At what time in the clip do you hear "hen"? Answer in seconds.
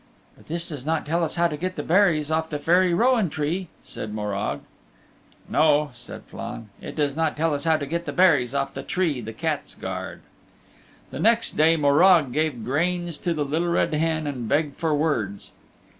13.93-14.25